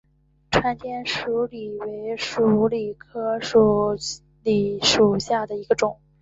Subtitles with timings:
[0.49, 3.95] 川滇鼠李为鼠李科鼠
[4.41, 5.99] 李属下的一个种。